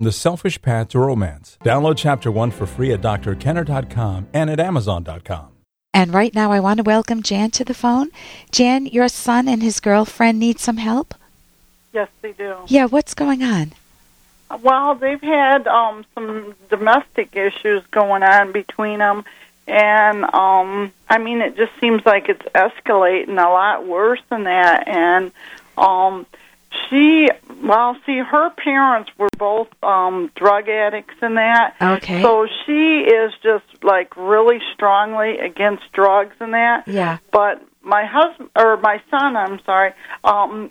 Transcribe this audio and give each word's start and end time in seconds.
The 0.00 0.12
Selfish 0.12 0.62
Path 0.62 0.90
to 0.90 1.00
Romance. 1.00 1.58
Download 1.64 1.96
Chapter 1.96 2.30
1 2.30 2.52
for 2.52 2.66
free 2.66 2.92
at 2.92 3.00
drkenner.com 3.00 4.28
and 4.32 4.48
at 4.48 4.60
amazon.com. 4.60 5.48
And 5.92 6.14
right 6.14 6.32
now, 6.32 6.52
I 6.52 6.60
want 6.60 6.76
to 6.76 6.84
welcome 6.84 7.20
Jan 7.20 7.50
to 7.52 7.64
the 7.64 7.74
phone. 7.74 8.10
Jan, 8.52 8.86
your 8.86 9.08
son 9.08 9.48
and 9.48 9.60
his 9.60 9.80
girlfriend 9.80 10.38
need 10.38 10.60
some 10.60 10.76
help? 10.76 11.16
Yes, 11.92 12.08
they 12.22 12.30
do. 12.30 12.58
Yeah, 12.68 12.84
what's 12.84 13.12
going 13.12 13.42
on? 13.42 13.72
Well, 14.62 14.94
they've 14.94 15.20
had 15.20 15.66
um, 15.66 16.04
some 16.14 16.54
domestic 16.70 17.34
issues 17.34 17.82
going 17.90 18.22
on 18.22 18.52
between 18.52 19.00
them, 19.00 19.24
and 19.66 20.22
um, 20.32 20.92
I 21.08 21.18
mean, 21.18 21.40
it 21.40 21.56
just 21.56 21.72
seems 21.80 22.06
like 22.06 22.28
it's 22.28 22.46
escalating 22.54 23.30
a 23.30 23.50
lot 23.50 23.84
worse 23.84 24.22
than 24.30 24.44
that. 24.44 24.86
And 24.86 25.32
um, 25.76 26.24
she, 26.88 27.28
well, 27.62 27.96
see, 28.04 28.18
her 28.18 28.50
parents 28.50 29.10
were 29.18 29.28
both 29.38 29.68
um, 29.82 30.30
drug 30.34 30.68
addicts 30.68 31.14
and 31.22 31.36
that. 31.36 31.74
Okay. 31.80 32.22
So 32.22 32.46
she 32.66 33.00
is 33.00 33.32
just 33.42 33.64
like 33.82 34.16
really 34.16 34.58
strongly 34.74 35.38
against 35.38 35.90
drugs 35.92 36.36
and 36.40 36.54
that. 36.54 36.86
Yeah. 36.86 37.18
But 37.32 37.62
my 37.82 38.04
husband 38.04 38.50
or 38.56 38.76
my 38.76 39.00
son, 39.10 39.36
I'm 39.36 39.60
sorry, 39.64 39.92
um, 40.24 40.70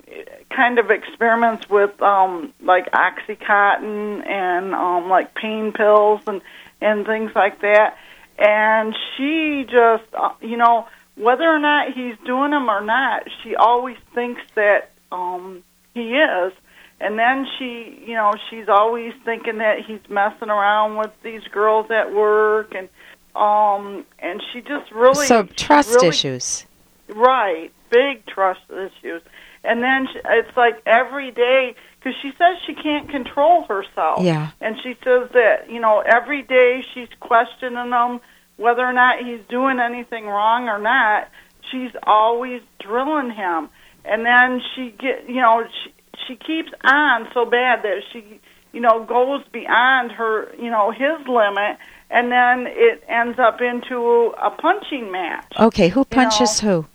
kind 0.50 0.78
of 0.78 0.90
experiments 0.90 1.68
with 1.68 2.00
um, 2.00 2.52
like 2.62 2.90
oxycontin 2.92 4.26
and 4.26 4.74
um, 4.74 5.08
like 5.08 5.34
pain 5.34 5.72
pills 5.72 6.20
and 6.26 6.40
and 6.80 7.04
things 7.06 7.32
like 7.34 7.60
that. 7.62 7.96
And 8.38 8.94
she 9.16 9.64
just, 9.64 10.04
uh, 10.14 10.34
you 10.40 10.56
know, 10.56 10.86
whether 11.16 11.42
or 11.42 11.58
not 11.58 11.92
he's 11.92 12.14
doing 12.24 12.52
them 12.52 12.70
or 12.70 12.80
not, 12.80 13.24
she 13.42 13.56
always 13.56 13.96
thinks 14.14 14.40
that 14.54 14.92
um, 15.10 15.64
he 15.98 16.14
is. 16.14 16.52
And 17.00 17.18
then 17.18 17.46
she, 17.58 18.02
you 18.06 18.14
know, 18.14 18.32
she's 18.50 18.68
always 18.68 19.12
thinking 19.24 19.58
that 19.58 19.78
he's 19.86 20.00
messing 20.08 20.50
around 20.50 20.96
with 20.96 21.12
these 21.22 21.42
girls 21.52 21.90
at 21.90 22.12
work, 22.12 22.74
and 22.74 22.88
um, 23.36 24.04
and 24.18 24.42
she 24.52 24.60
just 24.60 24.90
really 24.90 25.26
so, 25.26 25.44
trust 25.44 25.94
really, 25.94 26.08
issues. 26.08 26.66
Right, 27.08 27.70
big 27.90 28.26
trust 28.26 28.62
issues. 28.68 29.22
And 29.62 29.82
then 29.82 30.08
she, 30.12 30.18
it's 30.24 30.56
like 30.56 30.82
every 30.86 31.30
day 31.30 31.76
because 31.98 32.14
she 32.20 32.30
says 32.30 32.56
she 32.66 32.74
can't 32.74 33.08
control 33.08 33.62
herself. 33.64 34.22
Yeah. 34.22 34.50
And 34.60 34.76
she 34.82 34.94
says 35.04 35.30
that 35.34 35.70
you 35.70 35.78
know 35.78 36.00
every 36.00 36.42
day 36.42 36.84
she's 36.94 37.08
questioning 37.20 37.92
him 37.92 38.20
whether 38.56 38.84
or 38.84 38.92
not 38.92 39.24
he's 39.24 39.40
doing 39.48 39.78
anything 39.78 40.26
wrong 40.26 40.68
or 40.68 40.78
not. 40.78 41.28
She's 41.70 41.92
always 42.02 42.60
drilling 42.80 43.30
him, 43.30 43.68
and 44.08 44.24
then 44.24 44.60
she 44.74 44.94
get 44.98 45.28
you 45.28 45.40
know 45.40 45.64
she 45.84 45.92
she 46.26 46.36
keeps 46.36 46.70
on 46.84 47.28
so 47.32 47.44
bad 47.44 47.82
that 47.82 48.02
she 48.12 48.40
you 48.72 48.80
know 48.80 49.04
goes 49.04 49.42
beyond 49.52 50.12
her 50.12 50.54
you 50.56 50.70
know 50.70 50.90
his 50.90 51.26
limit 51.26 51.78
and 52.10 52.32
then 52.32 52.66
it 52.66 53.02
ends 53.08 53.38
up 53.38 53.60
into 53.60 54.32
a 54.42 54.50
punching 54.50 55.10
match. 55.10 55.52
Okay, 55.58 55.88
who 55.88 56.04
punches 56.04 56.62
know. 56.62 56.82
who? 56.82 56.86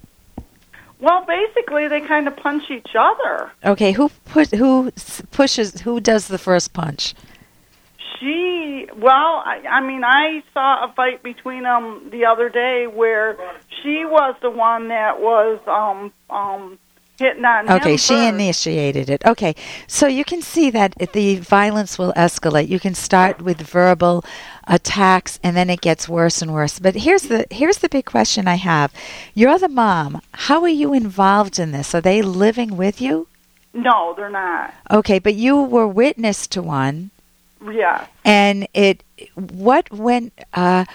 Well, 1.00 1.26
basically, 1.26 1.88
they 1.88 2.02
kind 2.02 2.28
of 2.28 2.36
punch 2.38 2.64
each 2.72 2.96
other. 2.98 3.52
Okay, 3.64 3.92
who 3.92 4.10
put 4.26 4.52
who 4.52 4.92
pushes 5.32 5.82
who 5.82 6.00
does 6.00 6.28
the 6.28 6.38
first 6.38 6.74
punch? 6.74 7.14
She, 8.20 8.88
well, 8.96 9.44
I, 9.46 9.62
I 9.70 9.86
mean, 9.86 10.04
I 10.06 10.44
saw 10.54 10.86
a 10.86 10.94
fight 10.94 11.22
between 11.22 11.64
them 11.64 12.10
the 12.10 12.26
other 12.26 12.48
day 12.48 12.88
where 12.88 13.36
she 13.82 14.06
was 14.06 14.36
the 14.42 14.50
one 14.50 14.88
that 14.88 15.20
was 15.20 15.60
um 15.68 16.14
um 16.30 16.40
hitting 16.52 16.62
on 16.62 16.72
him. 16.72 16.80
Okay, 17.22 17.96
she 17.96 18.16
first. 18.16 18.34
initiated 18.34 19.10
it. 19.10 19.24
Okay, 19.26 19.56
so 19.88 20.08
you 20.08 20.26
can 20.26 20.42
see 20.42 20.70
that 20.72 20.96
the 21.14 21.38
violence 21.38 22.00
will 22.00 22.12
escalate. 22.14 22.68
You 22.68 22.80
can 22.80 22.96
start 22.96 23.42
with 23.42 23.62
verbal 23.62 24.26
attacks, 24.68 25.40
and 25.44 25.56
then 25.56 25.70
it 25.70 25.82
gets 25.82 26.10
worse 26.10 26.42
and 26.42 26.54
worse. 26.54 26.80
But 26.80 26.96
here's 26.96 27.24
the 27.24 27.46
here's 27.52 27.78
the 27.78 27.90
big 27.90 28.06
question 28.06 28.48
I 28.48 28.56
have: 28.56 28.92
You're 29.36 29.60
the 29.60 29.70
mom. 29.70 30.22
How 30.34 30.62
are 30.64 30.70
you 30.70 30.94
involved 30.94 31.60
in 31.60 31.72
this? 31.72 31.94
Are 31.94 32.02
they 32.02 32.22
living 32.22 32.76
with 32.78 33.00
you? 33.00 33.28
No, 33.74 34.14
they're 34.16 34.30
not. 34.30 34.74
Okay, 34.92 35.20
but 35.20 35.36
you 35.36 35.62
were 35.62 35.88
witness 35.88 36.48
to 36.48 36.62
one, 36.62 37.12
Yeah. 37.64 38.08
and 38.26 38.68
it. 38.74 39.04
What 39.36 39.92
went? 39.92 40.34
Uh, 40.54 40.86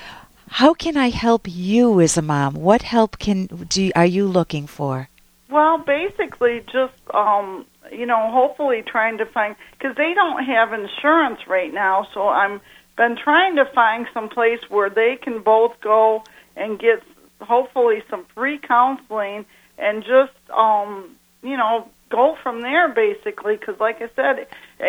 how 0.51 0.75
can 0.75 0.97
I 0.97 1.11
help 1.11 1.47
you 1.47 2.01
as 2.01 2.17
a 2.17 2.23
mom? 2.23 2.55
What 2.55 2.83
help 2.83 3.19
can 3.19 3.47
do? 3.47 3.93
Are 3.95 4.07
you 4.07 4.27
looking 4.27 4.67
for? 4.67 5.09
Well, 5.51 5.79
basically, 5.79 6.61
just 6.61 6.95
um, 7.15 7.67
you 7.91 8.07
know, 8.07 8.31
hopefully 8.31 8.83
trying 8.87 9.19
to 9.19 9.27
find 9.27 9.57
because 9.73 9.97
they 9.97 10.13
don't 10.15 10.45
have 10.45 10.73
insurance 10.73 11.41
right 11.47 11.73
now. 11.73 12.07
So 12.13 12.29
I'm 12.29 12.61
been 12.97 13.17
trying 13.17 13.57
to 13.57 13.65
find 13.75 14.07
some 14.13 14.29
place 14.29 14.61
where 14.69 14.91
they 14.91 15.17
can 15.23 15.43
both 15.43 15.81
go 15.81 16.23
and 16.57 16.79
get 16.79 17.03
hopefully 17.41 18.03
some 18.11 18.27
free 18.35 18.59
counseling 18.59 19.47
and 19.79 20.03
just 20.03 20.33
um, 20.51 21.17
you 21.43 21.57
know 21.57 21.89
go 22.11 22.37
from 22.43 22.63
there 22.63 22.89
basically 22.89 23.57
because 23.57 23.79
like 23.81 24.01
i 24.01 24.09
said 24.17 24.47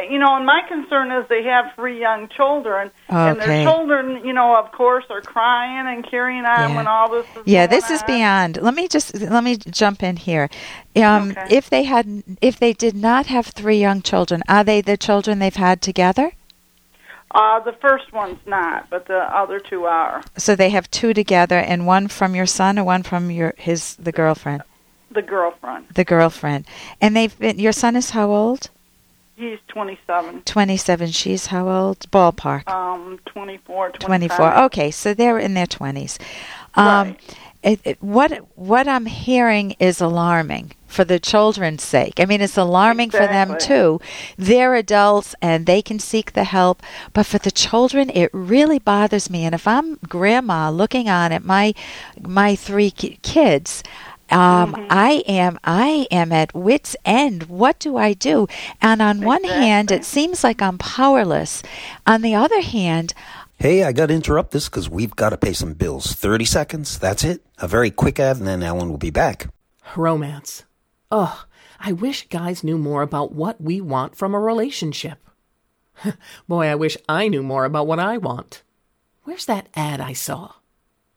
you 0.09 0.18
know 0.18 0.35
and 0.35 0.46
my 0.46 0.62
concern 0.68 1.12
is 1.12 1.28
they 1.28 1.44
have 1.44 1.66
three 1.75 2.00
young 2.00 2.30
children 2.30 2.90
and 3.09 3.40
their 3.40 3.66
children 3.66 4.25
you 4.25 4.31
know 4.34 4.56
of 4.56 4.72
course 4.72 5.06
are 5.09 5.22
crying 5.22 5.85
and 5.94 6.09
carrying 6.09 6.46
on 6.46 6.69
Yeah. 6.69 6.75
when 6.78 6.88
all 6.88 7.09
this 7.09 7.25
is 7.35 7.44
Yeah, 7.46 7.68
this 7.68 7.90
is 7.90 8.02
beyond. 8.03 8.62
Let 8.62 8.74
me 8.74 8.88
just 8.88 9.13
let 9.19 9.44
me 9.44 9.57
jump 9.57 10.03
in 10.03 10.16
here. 10.18 10.50
Um, 10.96 11.31
Okay. 11.31 11.47
If 11.57 11.69
they 11.69 11.84
had, 11.84 12.24
if 12.41 12.57
they 12.59 12.74
did 12.74 12.96
not 12.96 13.25
have 13.28 13.47
three 13.47 13.80
young 13.80 14.01
children, 14.01 14.41
are 14.47 14.63
they 14.63 14.81
the 14.81 14.97
children 14.97 15.40
they've 15.40 15.56
had 15.56 15.81
together? 15.81 16.31
Uh, 17.31 17.59
the 17.59 17.74
first 17.74 18.12
one's 18.12 18.40
not, 18.47 18.90
but 18.90 19.06
the 19.07 19.19
other 19.36 19.59
two 19.59 19.86
are. 19.86 20.24
So 20.38 20.56
they 20.56 20.69
have 20.72 20.90
two 20.90 21.13
together, 21.13 21.57
and 21.59 21.86
one 21.86 22.07
from 22.07 22.34
your 22.36 22.47
son, 22.47 22.78
and 22.78 22.86
one 22.88 23.03
from 23.03 23.30
your 23.30 23.53
his 23.57 23.96
the 23.96 24.12
girlfriend, 24.12 24.63
The 25.12 25.22
girlfriend. 25.22 25.88
the 25.96 26.03
girlfriend. 26.03 26.66
And 27.02 27.16
they've 27.16 27.38
been. 27.40 27.59
Your 27.59 27.72
son 27.72 27.96
is 27.96 28.12
how 28.12 28.30
old? 28.31 28.70
He's 29.36 29.58
27. 29.70 30.42
Twenty-seven. 30.42 31.08
She's 31.12 31.47
how 31.47 31.70
old? 31.70 32.00
Ballpark. 32.12 32.68
Um, 32.70 33.19
24, 33.25 33.92
25. 33.92 34.38
24. 34.38 34.64
Okay, 34.66 34.92
so 34.92 35.14
they're 35.14 35.40
in 35.40 35.53
their 35.53 35.66
20s. 35.66 36.19
Um, 36.75 36.86
Right. 37.09 37.36
it, 37.64 37.80
it, 37.86 38.03
what 38.03 38.31
what 38.56 38.88
I'm 38.88 39.06
hearing 39.06 39.75
is 39.80 40.02
alarming 40.02 40.74
for 40.88 41.06
the 41.06 41.19
children's 41.19 41.84
sake. 41.84 42.19
I 42.19 42.25
mean, 42.25 42.42
it's 42.42 42.58
alarming 42.58 43.12
for 43.12 43.19
them 43.28 43.56
too. 43.59 44.02
They're 44.38 44.75
adults 44.75 45.36
and 45.42 45.66
they 45.66 45.81
can 45.81 46.00
seek 46.00 46.34
the 46.34 46.44
help, 46.44 46.81
but 47.14 47.25
for 47.25 47.38
the 47.38 47.52
children, 47.52 48.09
it 48.09 48.30
really 48.34 48.80
bothers 48.80 49.30
me. 49.30 49.46
And 49.46 49.56
if 49.56 49.68
I'm 49.68 49.96
grandma 50.09 50.69
looking 50.69 51.08
on 51.08 51.31
at 51.31 51.46
my 51.46 51.74
my 52.22 52.56
three 52.56 52.92
ki- 52.92 53.19
kids. 53.22 53.84
Um, 54.32 54.74
Mm-hmm. 54.74 54.86
I 54.90 55.12
am 55.28 55.60
I 55.64 56.08
am 56.12 56.32
at 56.32 56.54
wit's 56.54 56.96
end. 57.06 57.44
What 57.44 57.80
do 57.80 57.98
I 57.98 58.14
do? 58.14 58.48
And 58.82 59.02
on 59.02 59.22
one 59.22 59.44
hand, 59.44 59.92
it 59.92 60.06
seems 60.06 60.44
like 60.44 60.62
I'm 60.62 60.78
powerless. 60.78 61.64
On 62.06 62.22
the 62.22 62.36
other 62.36 62.62
hand, 62.62 63.14
Hey, 63.58 63.84
I 63.84 63.92
got 63.92 64.06
to 64.06 64.14
interrupt 64.14 64.52
this 64.52 64.70
because 64.70 64.90
we've 64.90 65.16
got 65.18 65.32
to 65.32 65.38
pay 65.38 65.52
some 65.52 65.74
bills. 65.74 66.14
30 66.14 66.46
seconds, 66.46 66.98
that's 66.98 67.26
it. 67.26 67.46
A 67.58 67.68
very 67.68 67.92
quick 67.92 68.18
ad, 68.18 68.38
and 68.38 68.48
then 68.48 68.64
Ellen 68.64 68.90
will 68.90 68.98
be 68.98 69.10
back. 69.10 69.48
Romance. 69.98 70.64
Ugh, 71.12 71.38
I 71.78 71.92
wish 71.92 72.30
guys 72.30 72.64
knew 72.64 72.78
more 72.78 73.02
about 73.02 73.34
what 73.34 73.60
we 73.60 73.82
want 73.82 74.16
from 74.16 74.34
a 74.34 74.40
relationship. 74.40 75.18
Boy, 76.48 76.68
I 76.68 76.76
wish 76.76 76.96
I 77.10 77.28
knew 77.28 77.44
more 77.44 77.66
about 77.66 77.86
what 77.88 78.00
I 78.00 78.18
want. 78.18 78.64
Where's 79.24 79.46
that 79.48 79.68
ad 79.76 80.00
I 80.00 80.14
saw? 80.14 80.54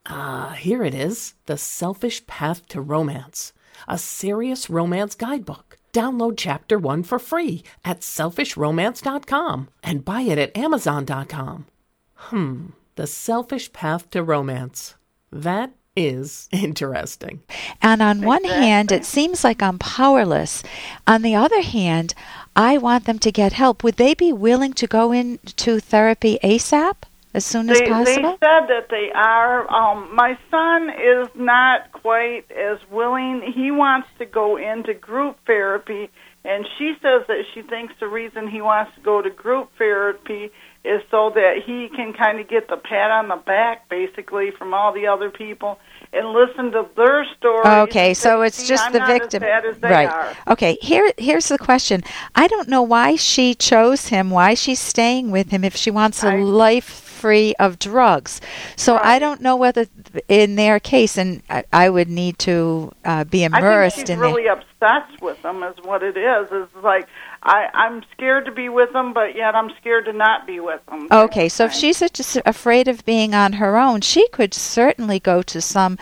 Ah, 0.06 0.56
here 0.58 0.82
it 0.82 0.94
is 0.94 1.34
The 1.46 1.56
Selfish 1.56 2.26
Path 2.26 2.66
to 2.68 2.80
Romance, 2.80 3.52
a 3.86 3.98
serious 3.98 4.68
romance 4.68 5.14
guidebook. 5.14 5.78
Download 5.92 6.34
chapter 6.36 6.78
one 6.78 7.02
for 7.02 7.18
free 7.18 7.62
at 7.84 8.00
selfishromance.com 8.00 9.68
and 9.82 10.04
buy 10.04 10.22
it 10.22 10.38
at 10.38 10.56
amazon.com. 10.56 11.66
Hmm, 12.14 12.66
The 12.96 13.06
Selfish 13.06 13.72
Path 13.72 14.10
to 14.10 14.22
Romance. 14.22 14.94
That 15.30 15.72
is 15.94 16.48
interesting. 16.50 17.42
And 17.80 18.00
on 18.02 18.22
one 18.22 18.44
hand, 18.44 18.90
it 18.90 19.04
seems 19.04 19.44
like 19.44 19.62
I'm 19.62 19.78
powerless. 19.78 20.62
On 21.06 21.22
the 21.22 21.34
other 21.34 21.60
hand, 21.62 22.14
I 22.56 22.78
want 22.78 23.04
them 23.04 23.18
to 23.20 23.30
get 23.30 23.52
help. 23.52 23.84
Would 23.84 23.96
they 23.96 24.14
be 24.14 24.32
willing 24.32 24.72
to 24.74 24.86
go 24.86 25.12
into 25.12 25.78
therapy 25.78 26.38
ASAP 26.42 26.96
as 27.34 27.44
soon 27.44 27.70
as 27.70 27.78
They, 27.78 27.86
they 27.86 28.14
said 28.14 28.38
that 28.40 28.86
they 28.90 29.10
are. 29.14 29.70
Um, 29.72 30.14
my 30.14 30.38
son 30.50 30.90
is 30.90 31.28
not 31.34 31.92
quite 31.92 32.44
as 32.50 32.78
willing. 32.90 33.42
He 33.54 33.70
wants 33.70 34.08
to 34.18 34.26
go 34.26 34.56
into 34.56 34.92
group 34.94 35.36
therapy, 35.46 36.10
and 36.44 36.66
she 36.78 36.94
says 37.00 37.22
that 37.28 37.44
she 37.54 37.62
thinks 37.62 37.94
the 38.00 38.08
reason 38.08 38.48
he 38.48 38.60
wants 38.60 38.94
to 38.96 39.00
go 39.00 39.22
to 39.22 39.30
group 39.30 39.70
therapy 39.78 40.50
is 40.84 41.00
so 41.10 41.30
that 41.34 41.62
he 41.64 41.88
can 41.94 42.12
kind 42.12 42.40
of 42.40 42.48
get 42.48 42.68
the 42.68 42.76
pat 42.76 43.10
on 43.12 43.28
the 43.28 43.36
back, 43.36 43.88
basically, 43.88 44.50
from 44.50 44.74
all 44.74 44.92
the 44.92 45.06
other 45.06 45.30
people, 45.30 45.78
and 46.12 46.28
listen 46.32 46.72
to 46.72 46.86
their 46.96 47.24
stories. 47.38 47.66
Okay, 47.88 48.12
so 48.14 48.42
it's 48.42 48.56
"See, 48.58 48.66
just 48.66 48.86
I'm 48.86 48.92
the 48.92 49.06
victim, 49.06 49.42
as 49.44 49.48
bad 49.48 49.64
as 49.64 49.78
they 49.78 49.88
right? 49.88 50.08
are." 50.10 50.36
Okay, 50.48 50.76
here 50.82 51.12
here's 51.16 51.48
the 51.48 51.56
question. 51.58 52.02
I 52.34 52.48
don't 52.48 52.68
know 52.68 52.82
why 52.82 53.16
she 53.16 53.54
chose 53.54 54.08
him, 54.08 54.30
why 54.30 54.54
she's 54.54 54.80
staying 54.80 55.30
with 55.30 55.50
him 55.50 55.62
if 55.64 55.76
she 55.76 55.90
wants 55.90 56.22
a 56.24 56.30
I- 56.32 56.36
life 56.36 57.11
free 57.22 57.54
of 57.60 57.78
drugs. 57.78 58.40
So 58.76 58.98
I 59.02 59.18
don't 59.18 59.40
know 59.40 59.56
whether 59.56 59.86
in 60.28 60.56
their 60.56 60.80
case, 60.80 61.16
and 61.16 61.42
I, 61.48 61.64
I 61.72 61.88
would 61.88 62.08
need 62.08 62.38
to 62.40 62.92
uh, 63.04 63.24
be 63.24 63.44
I 63.44 63.46
immersed 63.46 63.96
think 63.96 64.08
she's 64.08 64.14
in 64.14 64.20
really 64.20 64.44
their. 64.44 64.54
obsessed 64.54 65.22
with 65.22 65.40
them. 65.42 65.62
Is 65.62 65.76
what 65.84 66.02
it 66.02 66.16
is. 66.16 66.50
Is 66.50 66.68
like 66.82 67.06
I, 67.42 67.68
I'm 67.74 68.02
scared 68.12 68.44
to 68.46 68.52
be 68.52 68.68
with 68.68 68.92
them, 68.92 69.12
but 69.12 69.36
yet 69.36 69.54
I'm 69.54 69.70
scared 69.80 70.04
to 70.06 70.12
not 70.12 70.46
be 70.46 70.58
with 70.60 70.84
them. 70.86 71.06
Okay, 71.10 71.48
so 71.48 71.64
if 71.64 71.72
she's 71.72 72.00
just 72.12 72.38
afraid 72.44 72.88
of 72.88 73.04
being 73.04 73.34
on 73.34 73.54
her 73.54 73.76
own, 73.76 74.00
she 74.00 74.28
could 74.28 74.52
certainly 74.52 75.20
go 75.20 75.42
to 75.42 75.60
some 75.60 75.98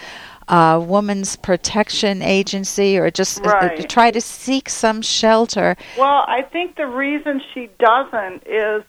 uh, 0.49 0.83
woman's 0.85 1.37
protection 1.37 2.23
agency 2.23 2.99
or 2.99 3.11
just 3.11 3.45
uh, 3.47 3.51
uh, 3.51 3.83
try 3.89 4.11
to 4.11 4.21
seek 4.21 4.69
some 4.69 5.01
shelter. 5.01 5.77
Well, 5.97 6.25
I 6.27 6.43
think 6.43 6.77
the 6.77 6.87
reason 6.87 7.41
she 7.55 7.71
doesn't 7.79 8.43
is, 8.47 8.83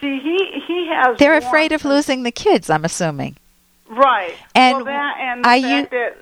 see, 0.00 0.18
he 0.20 0.62
he 0.66 0.88
has. 0.92 1.18
They're 1.18 1.36
afraid 1.36 1.72
of 1.72 1.84
losing 1.84 2.22
the 2.22 2.32
kids, 2.32 2.70
I'm 2.70 2.84
assuming. 2.84 3.36
Right. 3.88 4.34
And 4.54 4.76
well, 4.76 4.84
that 4.84 5.16
and 5.18 5.46
are 5.46 5.56
you- 5.56 5.86
that 5.90 6.16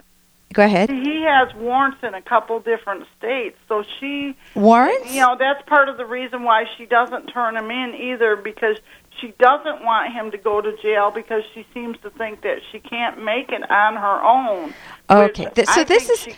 Go 0.54 0.64
ahead. 0.64 0.88
he 0.88 1.22
has 1.28 1.54
warrants 1.56 1.98
in 2.02 2.14
a 2.14 2.22
couple 2.22 2.58
different 2.60 3.04
states, 3.18 3.58
so 3.68 3.84
she, 4.00 4.34
Warrants? 4.54 5.12
you 5.14 5.20
know, 5.20 5.36
that's 5.38 5.62
part 5.68 5.90
of 5.90 5.98
the 5.98 6.06
reason 6.06 6.42
why 6.42 6.64
she 6.78 6.86
doesn't 6.86 7.26
turn 7.26 7.54
him 7.54 7.70
in 7.70 7.94
either 7.94 8.34
because 8.34 8.78
she 9.20 9.34
doesn't 9.38 9.84
want 9.84 10.10
him 10.12 10.30
to 10.30 10.38
go 10.38 10.62
to 10.62 10.74
jail 10.78 11.10
because 11.10 11.42
she 11.52 11.66
seems 11.74 11.98
to 12.00 12.08
think 12.10 12.40
that 12.42 12.60
she 12.72 12.78
can't 12.80 13.22
make 13.22 13.50
it 13.50 13.70
on 13.70 13.96
her 13.96 14.22
own. 14.24 14.72
Okay, 15.10 15.48
th- 15.54 15.68
so 15.68 15.82
I 15.82 15.84
this 15.84 16.08
is 16.08 16.28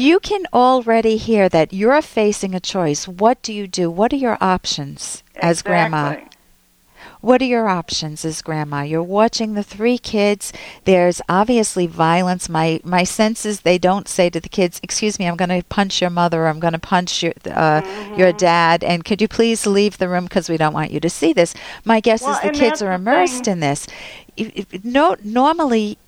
you 0.00 0.20
can 0.20 0.44
already 0.52 1.16
hear 1.16 1.48
that 1.48 1.72
you're 1.72 2.02
facing 2.02 2.54
a 2.54 2.60
choice. 2.60 3.08
What 3.08 3.42
do 3.42 3.52
you 3.52 3.66
do? 3.66 3.90
What 3.90 4.12
are 4.12 4.16
your 4.16 4.38
options 4.40 5.24
as 5.36 5.62
grandma? 5.62 6.16
What 7.20 7.40
are 7.42 7.46
your 7.46 7.68
options 7.68 8.24
as 8.24 8.42
grandma? 8.42 8.82
You're 8.82 9.02
watching 9.02 9.54
the 9.54 9.62
three 9.62 9.98
kids. 9.98 10.52
There's 10.84 11.20
obviously 11.28 11.86
violence. 11.86 12.48
My 12.48 12.80
my 12.84 13.04
sense 13.04 13.44
is 13.46 13.60
they 13.60 13.78
don't 13.78 14.08
say 14.08 14.30
to 14.30 14.40
the 14.40 14.48
kids, 14.48 14.80
"Excuse 14.82 15.18
me, 15.18 15.26
I'm 15.26 15.36
going 15.36 15.48
to 15.48 15.62
punch 15.68 16.00
your 16.00 16.10
mother. 16.10 16.44
Or 16.44 16.48
I'm 16.48 16.60
going 16.60 16.72
to 16.74 16.78
punch 16.78 17.22
your 17.22 17.32
uh, 17.46 17.82
your 18.16 18.28
Mm-hmm. 18.28 18.36
dad, 18.38 18.84
and 18.84 19.04
could 19.04 19.20
you 19.22 19.28
please 19.28 19.66
leave 19.66 19.98
the 19.98 20.08
room 20.08 20.24
because 20.24 20.48
we 20.48 20.56
don't 20.56 20.74
want 20.74 20.90
you 20.92 21.00
to 21.00 21.10
see 21.10 21.32
this." 21.32 21.54
My 21.84 22.00
guess 22.00 22.22
Well, 22.22 22.32
is 22.34 22.40
the 22.42 22.50
kids 22.50 22.82
are 22.82 22.92
immersed 22.92 23.44
thing. 23.44 23.52
in 23.52 23.60
this. 23.60 23.86
If, 24.36 24.52
if, 24.72 24.84
no, 24.84 25.16
normally. 25.22 25.98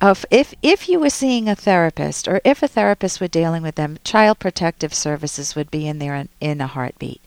Of 0.00 0.26
if 0.28 0.54
if 0.60 0.88
you 0.88 0.98
were 0.98 1.08
seeing 1.08 1.48
a 1.48 1.54
therapist 1.54 2.26
or 2.26 2.40
if 2.44 2.64
a 2.64 2.68
therapist 2.68 3.20
were 3.20 3.28
dealing 3.28 3.62
with 3.62 3.76
them, 3.76 3.98
child 4.02 4.40
protective 4.40 4.92
services 4.92 5.54
would 5.54 5.70
be 5.70 5.86
in 5.86 6.00
there 6.00 6.16
in, 6.16 6.28
in 6.40 6.60
a 6.60 6.66
heartbeat. 6.66 7.20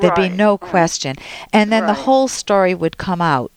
There'd 0.00 0.14
be 0.14 0.28
no 0.28 0.58
question. 0.58 1.16
And 1.52 1.72
then 1.72 1.86
the 1.86 1.94
whole 1.94 2.28
story 2.28 2.74
would 2.74 2.98
come 2.98 3.20
out. 3.20 3.52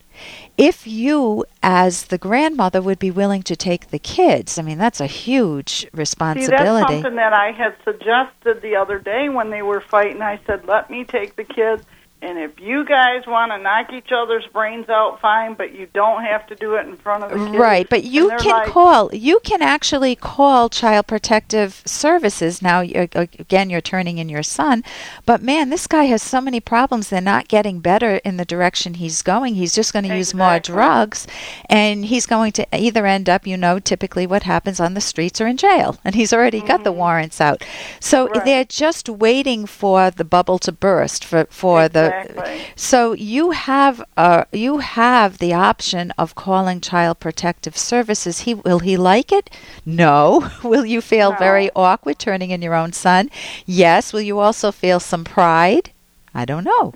If 0.57 0.87
you, 0.87 1.45
as 1.61 2.05
the 2.05 2.17
grandmother, 2.17 2.81
would 2.81 2.97
be 2.97 3.11
willing 3.11 3.43
to 3.43 3.55
take 3.55 3.91
the 3.91 3.99
kids, 3.99 4.57
I 4.57 4.63
mean, 4.63 4.79
that's 4.79 4.99
a 4.99 5.05
huge 5.05 5.85
responsibility. 5.93 6.47
See, 6.47 6.81
that's 6.81 6.91
something 7.03 7.15
that 7.17 7.33
I 7.33 7.51
had 7.51 7.75
suggested 7.83 8.63
the 8.63 8.75
other 8.75 8.97
day 8.97 9.29
when 9.29 9.51
they 9.51 9.61
were 9.61 9.81
fighting. 9.81 10.23
I 10.23 10.39
said, 10.47 10.65
"Let 10.65 10.89
me 10.89 11.03
take 11.03 11.35
the 11.35 11.43
kids, 11.43 11.83
and 12.21 12.37
if 12.37 12.59
you 12.59 12.85
guys 12.85 13.25
want 13.25 13.51
to 13.51 13.57
knock 13.57 13.93
each 13.93 14.11
other's 14.11 14.45
brains 14.51 14.89
out, 14.89 15.19
fine, 15.21 15.53
but 15.53 15.73
you 15.73 15.87
don't 15.93 16.23
have 16.23 16.45
to 16.47 16.55
do 16.55 16.75
it 16.75 16.85
in 16.85 16.95
front 16.97 17.23
of 17.23 17.31
the 17.31 17.37
kids." 17.37 17.57
Right, 17.57 17.89
but 17.89 18.03
you 18.03 18.29
can 18.39 18.51
like, 18.51 18.69
call. 18.69 19.13
You 19.13 19.39
can 19.43 19.61
actually 19.61 20.15
call 20.15 20.69
Child 20.69 21.07
Protective 21.07 21.81
Services. 21.85 22.61
Now, 22.61 22.81
again, 22.81 23.69
you're 23.69 23.81
turning 23.81 24.17
in 24.17 24.29
your 24.29 24.43
son, 24.43 24.83
but 25.25 25.41
man, 25.41 25.69
this 25.69 25.87
guy 25.87 26.03
has 26.05 26.21
so 26.21 26.41
many 26.41 26.59
problems. 26.59 27.09
They're 27.09 27.21
not 27.21 27.47
getting 27.47 27.79
better 27.79 28.17
in 28.25 28.37
the 28.37 28.45
direction 28.45 28.95
he's 28.95 29.21
going. 29.21 29.55
He's 29.55 29.73
just 29.73 29.93
going 29.93 30.05
to 30.05 30.15
use 30.15 30.33
more 30.33 30.59
drugs, 30.59 31.27
and 31.69 32.05
he's 32.05 32.25
going 32.25 32.51
to 32.53 32.67
either 32.75 33.05
end 33.05 33.29
up, 33.29 33.47
you 33.47 33.57
know, 33.57 33.79
typically 33.79 34.27
what 34.27 34.43
happens 34.43 34.79
on 34.79 34.93
the 34.93 35.01
streets 35.01 35.39
or 35.41 35.47
in 35.47 35.57
jail. 35.57 35.97
And 36.03 36.13
he's 36.15 36.33
already 36.33 36.61
got 36.61 36.83
the 36.83 36.91
warrants 36.91 37.39
out, 37.41 37.63
so 37.99 38.17
Mm-hmm. 38.27 38.33
Right. 38.37 38.45
they're 38.45 38.65
just 38.65 39.09
waiting 39.09 39.65
for 39.65 40.11
the 40.11 40.25
bubble 40.25 40.59
to 40.59 40.71
burst 40.71 41.23
for 41.23 41.45
for 41.49 41.87
the 41.87 42.06
Exactly. 42.07 42.61
so 42.75 43.13
you 43.13 43.51
have 43.51 44.01
uh, 44.17 44.43
you 44.51 44.77
have 44.79 45.37
the 45.39 45.53
option 45.53 46.11
of 46.17 46.35
calling 46.35 46.81
Child 46.81 47.19
Protective 47.19 47.77
Services. 47.77 48.39
He 48.41 48.53
will 48.53 48.79
he 48.79 48.97
like 48.97 49.31
it? 49.31 49.49
No. 49.85 50.49
Will 50.63 50.85
you 50.85 51.01
feel 51.01 51.31
No. 51.31 51.37
very 51.37 51.69
awkward 51.75 52.19
turning 52.19 52.51
in 52.51 52.61
your 52.61 52.73
own 52.75 52.93
son? 52.93 53.29
Yes. 53.65 54.13
Will 54.13 54.21
you 54.21 54.39
also 54.39 54.71
feel 54.71 54.99
some 54.99 55.23
pride? 55.23 55.91
I 56.33 56.45
don't 56.45 56.63
know. 56.63 56.93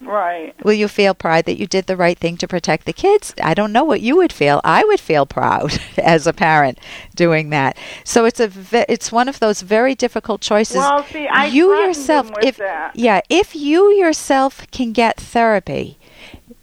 Right. 0.00 0.54
Will 0.62 0.74
you 0.74 0.88
feel 0.88 1.14
pride 1.14 1.46
that 1.46 1.58
you 1.58 1.66
did 1.66 1.86
the 1.86 1.96
right 1.96 2.18
thing 2.18 2.36
to 2.38 2.48
protect 2.48 2.84
the 2.84 2.92
kids? 2.92 3.34
I 3.42 3.54
don't 3.54 3.72
know 3.72 3.84
what 3.84 4.02
you 4.02 4.16
would 4.16 4.32
feel. 4.32 4.60
I 4.62 4.84
would 4.84 5.00
feel 5.00 5.24
proud 5.24 5.80
as 5.96 6.26
a 6.26 6.32
parent 6.32 6.78
doing 7.14 7.50
that. 7.50 7.78
So 8.04 8.24
it's 8.24 8.38
a 8.38 8.48
ve- 8.48 8.84
it's 8.88 9.10
one 9.10 9.28
of 9.28 9.40
those 9.40 9.62
very 9.62 9.94
difficult 9.94 10.42
choices. 10.42 10.76
Well, 10.76 11.04
see, 11.04 11.26
I 11.26 11.46
you 11.46 11.74
yourself 11.74 12.30
if 12.42 12.58
that. 12.58 12.94
yeah, 12.94 13.20
if 13.30 13.56
you 13.56 13.90
yourself 13.92 14.70
can 14.70 14.92
get 14.92 15.16
therapy, 15.16 15.98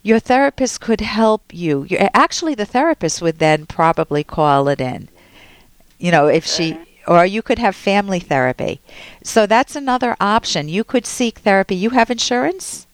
your 0.04 0.20
therapist 0.20 0.80
could 0.80 1.02
help 1.02 1.54
you. 1.54 1.86
you 1.90 1.98
actually, 2.14 2.54
the 2.54 2.66
therapist 2.66 3.22
would 3.22 3.40
then 3.40 3.66
probably 3.66 4.24
call 4.24 4.68
it 4.68 4.80
in. 4.80 5.10
You 5.98 6.12
know, 6.12 6.28
if 6.28 6.46
she 6.46 6.78
or 7.08 7.26
you 7.26 7.42
could 7.42 7.60
have 7.60 7.76
family 7.76 8.20
therapy. 8.20 8.80
So 9.24 9.46
that's 9.46 9.76
another 9.76 10.16
option. 10.22 10.70
You 10.70 10.84
could 10.84 11.06
seek 11.06 11.40
therapy. 11.40 11.76
You 11.76 11.92
have 11.92 12.12
insurance? 12.12 12.88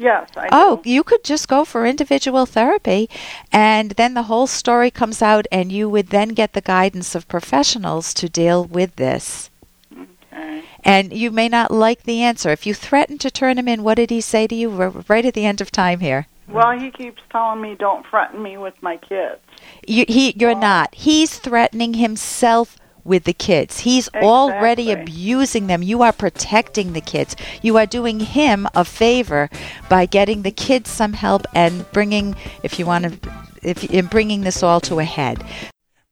Yes, 0.00 0.30
I 0.34 0.48
Oh, 0.50 0.80
do. 0.82 0.88
you 0.90 1.02
could 1.02 1.22
just 1.22 1.46
go 1.46 1.62
for 1.66 1.84
individual 1.84 2.46
therapy, 2.46 3.10
and 3.52 3.90
then 3.92 4.14
the 4.14 4.22
whole 4.24 4.46
story 4.46 4.90
comes 4.90 5.20
out, 5.20 5.46
and 5.52 5.70
you 5.70 5.90
would 5.90 6.06
then 6.06 6.30
get 6.30 6.54
the 6.54 6.62
guidance 6.62 7.14
of 7.14 7.28
professionals 7.28 8.14
to 8.14 8.26
deal 8.30 8.64
with 8.64 8.96
this. 8.96 9.50
Okay. 9.92 10.62
And 10.82 11.12
you 11.12 11.30
may 11.30 11.50
not 11.50 11.70
like 11.70 12.04
the 12.04 12.22
answer. 12.22 12.48
If 12.48 12.64
you 12.66 12.72
threaten 12.72 13.18
to 13.18 13.30
turn 13.30 13.58
him 13.58 13.68
in, 13.68 13.82
what 13.82 13.96
did 13.96 14.08
he 14.08 14.22
say 14.22 14.46
to 14.46 14.54
you 14.54 14.70
We're 14.70 15.04
right 15.06 15.26
at 15.26 15.34
the 15.34 15.44
end 15.44 15.60
of 15.60 15.70
time 15.70 16.00
here? 16.00 16.26
Well, 16.48 16.78
he 16.78 16.90
keeps 16.90 17.20
telling 17.30 17.60
me 17.60 17.76
don't 17.78 18.06
threaten 18.06 18.42
me 18.42 18.56
with 18.56 18.74
my 18.82 18.96
kids. 18.96 19.38
You, 19.86 20.06
he, 20.08 20.32
you're 20.36 20.54
not. 20.54 20.94
He's 20.94 21.38
threatening 21.38 21.94
himself 21.94 22.78
with 23.04 23.24
the 23.24 23.32
kids. 23.32 23.80
He's 23.80 24.08
already 24.14 24.92
abusing 24.92 25.66
them. 25.66 25.82
You 25.82 26.02
are 26.02 26.12
protecting 26.12 26.92
the 26.92 27.00
kids. 27.00 27.36
You 27.62 27.76
are 27.76 27.86
doing 27.86 28.20
him 28.20 28.68
a 28.74 28.84
favor 28.84 29.48
by 29.88 30.06
getting 30.06 30.42
the 30.42 30.50
kids 30.50 30.90
some 30.90 31.12
help 31.12 31.46
and 31.54 31.90
bringing, 31.92 32.36
if 32.62 32.78
you 32.78 32.86
want 32.86 33.22
to, 33.22 33.30
if 33.62 33.84
in 33.84 34.06
bringing 34.06 34.42
this 34.42 34.62
all 34.62 34.80
to 34.82 34.98
a 34.98 35.04
head. 35.04 35.44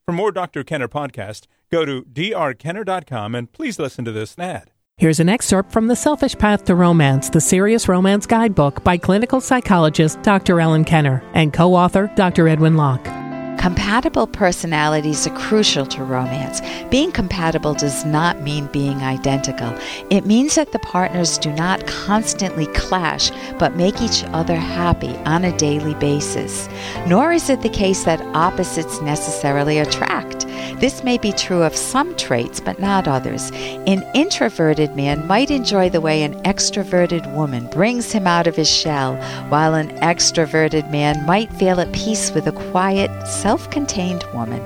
For 0.07 0.13
more 0.13 0.33
Dr. 0.33 0.65
Kenner 0.65 0.89
podcast, 0.89 1.47
go 1.71 1.85
to 1.85 2.03
drkenner.com 2.03 3.35
and 3.35 3.53
please 3.53 3.79
listen 3.79 4.05
to 4.05 4.13
this 4.13 4.39
ad. 4.39 4.71
Here's 4.97 5.21
an 5.21 5.29
excerpt 5.29 5.71
from 5.71 5.87
The 5.87 5.95
Selfish 5.95 6.37
Path 6.37 6.65
to 6.65 6.75
Romance, 6.75 7.31
the 7.31 7.41
Serious 7.41 7.87
Romance 7.87 8.27
Guidebook 8.27 8.83
by 8.83 8.97
clinical 8.97 9.41
psychologist 9.41 10.21
Dr. 10.23 10.61
Ellen 10.61 10.85
Kenner 10.85 11.23
and 11.35 11.53
co 11.53 11.75
author 11.75 12.11
Dr. 12.17 12.49
Edwin 12.49 12.77
Locke. 12.77 13.18
Compatible 13.59 14.29
personalities 14.29 15.27
are 15.27 15.37
crucial 15.37 15.85
to 15.87 16.05
romance. 16.05 16.61
Being 16.91 17.11
compatible 17.11 17.75
does 17.75 18.05
not 18.05 18.41
mean 18.41 18.67
being 18.69 18.99
identical. 18.99 19.75
It 20.11 20.25
means 20.25 20.55
that 20.55 20.71
the 20.71 20.79
partners 20.79 21.39
do 21.39 21.53
not 21.53 21.85
constantly 21.87 22.67
clash, 22.69 23.33
but 23.59 23.75
make 23.75 24.01
each 24.01 24.23
other 24.29 24.57
happy 24.57 25.15
on 25.27 25.45
a 25.45 25.57
daily 25.59 25.95
basis. 25.95 26.69
Nor 27.07 27.33
is 27.33 27.51
it 27.51 27.63
the 27.63 27.69
case 27.69 28.05
that 28.05 28.21
opposites 28.35 29.01
necessarily 29.01 29.79
attract. 29.79 30.47
This 30.81 31.03
may 31.03 31.19
be 31.19 31.33
true 31.33 31.65
of 31.65 31.75
some 31.75 32.15
traits, 32.17 32.61
but 32.61 32.79
not 32.79 33.09
others. 33.09 33.51
An 33.87 34.09
introverted 34.15 34.95
man 34.95 35.27
might 35.27 35.51
enjoy 35.51 35.91
the 35.91 36.01
way 36.01 36.23
an 36.23 36.41
extroverted 36.45 37.35
woman 37.35 37.67
brings 37.67 38.13
him 38.13 38.29
out 38.29 38.47
of 38.47 38.55
his 38.55 38.71
shell, 38.71 39.17
while 39.49 39.75
an 39.75 39.89
extroverted 39.99 40.89
man 40.93 41.27
might 41.27 41.53
feel 41.55 41.81
at 41.81 41.93
peace 41.93 42.31
with 42.31 42.47
a 42.47 42.53
quiet, 42.53 43.11
self 43.49 43.71
contained 43.71 44.25
woman. 44.35 44.61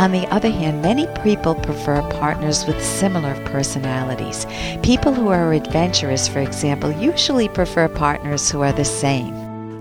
On 0.00 0.10
the 0.10 0.26
other 0.34 0.50
hand, 0.50 0.82
many 0.82 1.06
people 1.22 1.54
prefer 1.54 2.02
partners 2.18 2.66
with 2.66 2.84
similar 2.84 3.34
personalities. 3.44 4.44
People 4.82 5.14
who 5.14 5.28
are 5.28 5.52
adventurous, 5.52 6.26
for 6.26 6.40
example, 6.40 6.90
usually 6.90 7.48
prefer 7.48 7.86
partners 7.86 8.50
who 8.50 8.60
are 8.60 8.72
the 8.72 8.84
same. 8.84 9.32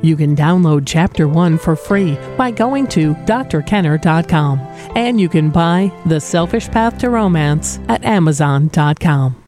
You 0.04 0.16
can 0.16 0.36
download 0.36 0.84
Chapter 0.86 1.28
1 1.28 1.58
for 1.58 1.76
free 1.76 2.16
by 2.38 2.52
going 2.52 2.86
to 2.90 3.16
drkenner.com. 3.16 4.60
And 4.96 5.20
you 5.20 5.30
can 5.30 5.50
buy 5.50 5.92
The 6.06 6.20
Selfish 6.20 6.70
Path 6.70 7.00
to 7.00 7.10
Romance 7.10 7.80
at 7.88 8.04
amazon.com. 8.04 9.43